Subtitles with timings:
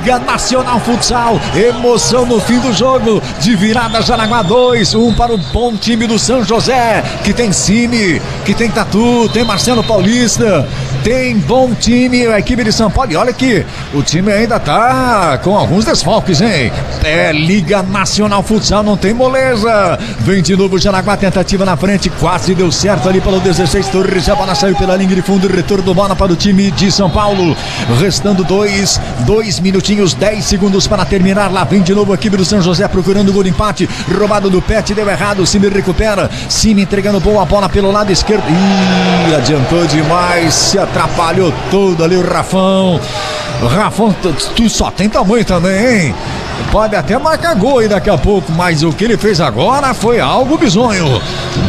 [0.00, 1.38] Liga Nacional Futsal.
[1.54, 3.22] Emoção no fim do jogo.
[3.38, 7.52] De virada Jaraguá 2, 1 um para o bom time do São José, que tem
[7.52, 10.66] Cime, que tem Tatu, tem Marcelo Paulista,
[11.02, 13.12] tem bom time a equipe de São Paulo.
[13.12, 16.70] E olha que o time ainda tá com alguns desfalques, hein?
[17.02, 19.98] É Liga Nacional Futsal, não tem moleza.
[20.20, 24.28] Vem de novo Jaraguá, tentativa na frente, quase deu certo ali pelo 16 Torres.
[24.28, 27.08] A bola saiu pela linha de fundo, retorno do bola para o time de São
[27.08, 27.56] Paulo.
[27.98, 31.50] Restando dois, dois minutinhos, dez segundos para terminar.
[31.50, 33.88] Lá vem de novo a equipe do São José procurando o gol de empate.
[34.18, 35.46] Roubado do Pet, deu errado.
[35.46, 36.30] Cime recupera.
[36.48, 38.44] Cime entregando boa bola pelo lado esquerdo.
[38.48, 40.54] Ih, adiantou demais.
[40.54, 43.00] Se atrapalhou todo ali o Rafão.
[43.68, 44.14] Rafão,
[44.56, 46.14] tu só tem tamanho também, hein?
[46.70, 50.20] Pode até marcar gol aí daqui a pouco, mas o que ele fez agora foi
[50.20, 51.20] algo bizonho.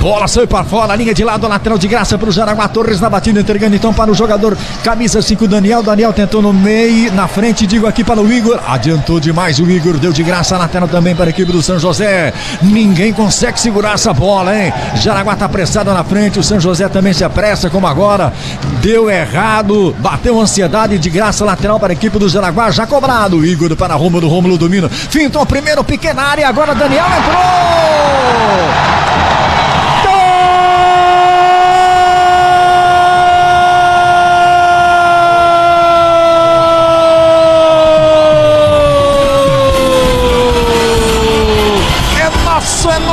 [0.00, 3.08] Bola saiu para fora, linha de lado, lateral de graça para o Jaraguá Torres na
[3.08, 5.82] batida, entregando então para o jogador camisa 5 Daniel.
[5.82, 8.60] Daniel tentou no meio, na frente, digo aqui para o Igor.
[8.66, 11.78] Adiantou demais o Igor, deu de graça a lateral também para a equipe do São
[11.78, 12.32] José.
[12.62, 14.72] Ninguém consegue segurar essa bola, hein?
[14.96, 18.32] Jaraguá tá apressado na frente, o São José também se apressa, como agora.
[18.80, 23.44] Deu errado, bateu ansiedade de graça lateral para a equipe do Jaraguá, já cobrado.
[23.44, 24.88] Igor para Rômulo, Rômulo domina.
[24.88, 26.48] Fintou primeiro, pequena área.
[26.48, 27.98] Agora Daniel entrou.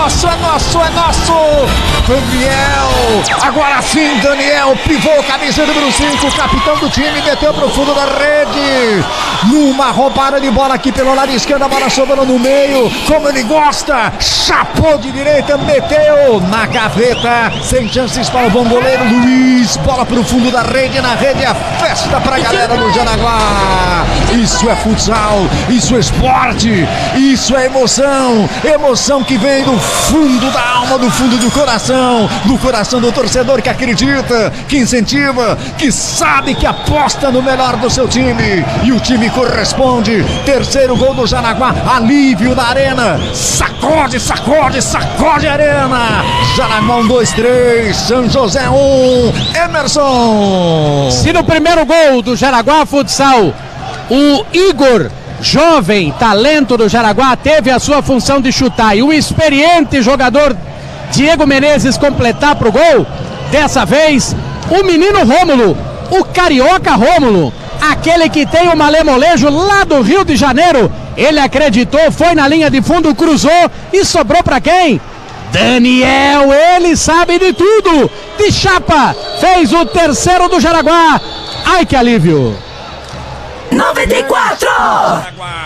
[0.05, 1.33] nosso, é nosso, é nosso!
[2.07, 2.84] Daniel!
[3.41, 9.05] Agora sim, Daniel, pivô, camisa número 5, capitão do time, meteu pro fundo da rede.
[9.43, 13.43] Numa roubada de bola aqui pelo lado esquerdo, a bola sobrando no meio, como ele
[13.43, 19.77] gosta, chapou de direita, meteu na gaveta, sem chances para o bom goleiro Luiz.
[19.77, 24.03] Bola pro fundo da rede, na rede, a festa pra galera do Janaguá.
[24.45, 30.61] Isso é futsal, isso é esporte, isso é emoção, emoção que vem do fundo da
[30.61, 36.53] alma, do fundo do coração, do coração do torcedor que acredita, que incentiva, que sabe
[36.53, 38.63] que aposta no melhor do seu time.
[38.83, 40.23] E o time corresponde.
[40.45, 43.19] Terceiro gol do Janaguá, alívio na arena.
[43.33, 46.23] Sacode, sacode, sacode a arena.
[46.55, 49.33] Janaguá 1, 2, 3, São José 1, um.
[49.65, 51.09] Emerson.
[51.09, 53.51] Se no primeiro gol do Jaraguá Futsal,
[54.09, 55.09] o Igor
[55.41, 60.55] jovem talento do Jaraguá teve a sua função de chutar e o experiente jogador
[61.11, 63.05] Diego Menezes completar para o gol.
[63.51, 64.35] Dessa vez,
[64.69, 65.77] o menino Rômulo,
[66.11, 70.91] o carioca Rômulo, aquele que tem o malemolejo lá do Rio de Janeiro.
[71.15, 74.99] Ele acreditou, foi na linha de fundo, cruzou e sobrou para quem?
[75.51, 78.09] Daniel, ele sabe de tudo.
[78.37, 81.21] De chapa, fez o terceiro do Jaraguá.
[81.65, 82.57] Ai que alívio!
[83.71, 85.64] 94!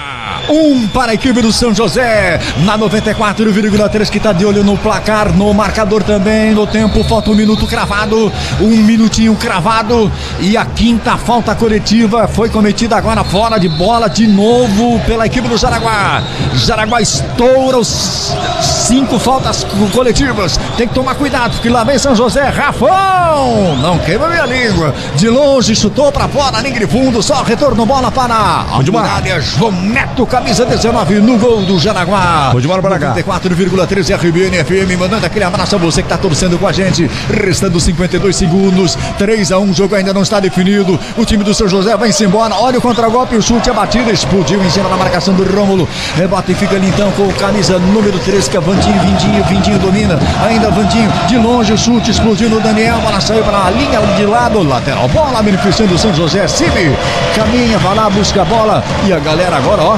[0.49, 5.31] Um para a equipe do São José, na 94,3 que está de olho no placar,
[5.31, 11.17] no marcador também, no tempo, falta um minuto cravado, um minutinho cravado e a quinta
[11.17, 16.23] falta coletiva foi cometida agora fora de bola de novo pela equipe do Jaraguá.
[16.55, 22.49] Jaraguá estoura os cinco faltas coletivas, tem que tomar cuidado, porque lá vem São José,
[22.49, 27.85] Rafão, não queima minha língua, de longe chutou para fora, linha de fundo, só retorno
[27.85, 32.49] bola para a área, João Neto, camisa 19 no gol do Jaraguá.
[32.53, 33.13] Vou de bola para cá.
[33.13, 37.11] 94,3 RBN FM, mandando aquele abraço a você que está torcendo com a gente.
[37.29, 40.97] Restando 52 segundos, 3 a 1 o jogo ainda não está definido.
[41.17, 42.55] O time do São José vai-se embora.
[42.55, 45.87] Olha o contragolpe, o chute, a batida, explodiu em cima da marcação do Rômulo.
[46.15, 49.79] Rebate e fica ali então com o camisa número 13, que é Vandinho, Vindinho, Vindinho
[49.79, 50.17] domina.
[50.47, 52.97] Ainda Vandinho, de longe o chute, explodiu no Daniel.
[52.99, 55.09] Bola saiu para a linha de lado, lateral.
[55.09, 56.47] Bola beneficiando o São José.
[56.47, 56.95] Cime,
[57.35, 58.81] caminha, vai lá, busca a bola.
[59.05, 59.97] E a galera agora, ó,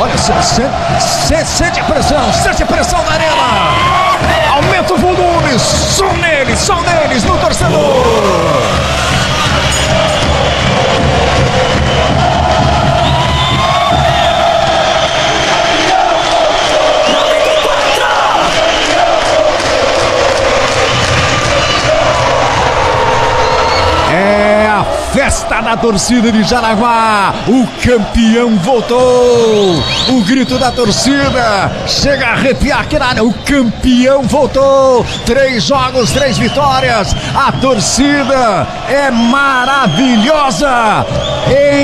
[0.00, 3.32] olha, sente a pressão, sente a pressão da arena.
[4.54, 8.17] Aumenta o volume, som neles, som neles no torcedor.
[25.28, 27.34] Festa da torcida de Jaraguá.
[27.46, 29.74] O campeão voltou.
[30.08, 33.22] O grito da torcida chega a arrepiar na área.
[33.22, 35.04] O campeão voltou.
[35.26, 37.14] Três jogos, três vitórias.
[37.34, 41.04] A torcida é maravilhosa.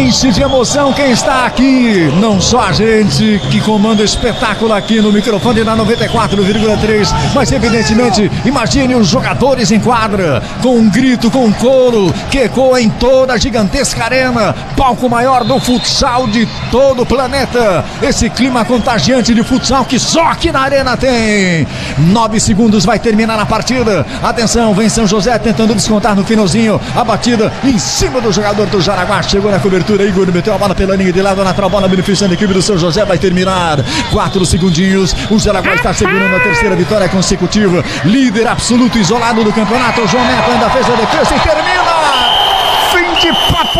[0.00, 2.11] Enche de emoção quem está aqui.
[2.19, 8.31] Não só a gente que comanda o espetáculo aqui no microfone da 94,3, mas evidentemente,
[8.47, 13.34] imagine os jogadores em quadra com um grito, com um coro que ecoa em toda
[13.35, 17.85] a gigantesca Arena, palco maior do futsal de todo o planeta.
[18.01, 21.67] Esse clima contagiante de futsal que só aqui na Arena tem.
[21.99, 24.07] Nove segundos vai terminar a partida.
[24.23, 26.81] Atenção, vem São José tentando descontar no finalzinho.
[26.95, 29.21] A batida em cima do jogador do Jaraguá.
[29.23, 32.37] Chegou na cobertura, Igor meteu a bola pela linha de lado, na bola beneficiando a
[32.37, 33.05] equipe do São José.
[33.05, 33.79] Vai terminar.
[34.13, 35.15] Quatro segundinhos.
[35.29, 37.85] O Jaraguá está segurando a terceira vitória consecutiva.
[38.05, 40.03] Líder absoluto isolado do campeonato.
[40.03, 41.94] O João Neto ainda fez a defesa e termina.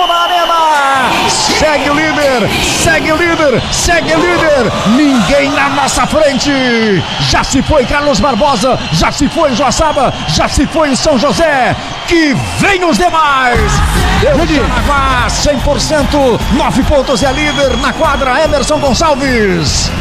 [0.05, 1.31] De na arena.
[1.31, 2.49] Segue o líder,
[2.83, 4.73] segue o líder, segue o líder.
[4.89, 6.51] Ninguém na nossa frente.
[7.21, 11.75] Já se foi Carlos Barbosa, já se foi Joaçaba, já se foi São José.
[12.07, 13.73] Que vem os demais.
[14.21, 19.91] Deu Jaraguá 100%, 9 pontos é líder na quadra Emerson Gonçalves.